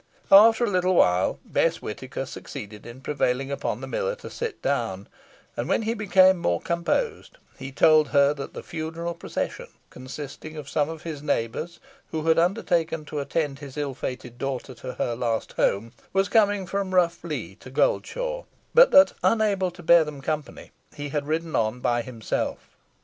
[0.31, 5.07] After a little while Bess Whitaker succeeded in prevailing upon the miller to sit down,
[5.55, 10.67] and when he became more composed he told her that the funeral procession, consisting of
[10.67, 11.79] some of his neighbours
[12.09, 16.65] who had undertaken to attend his ill fated daughter to her last home, was coming
[16.65, 21.55] from Rough Lee to Goldshaw, but that, unable to bear them company, he had ridden
[21.55, 22.75] on by himself.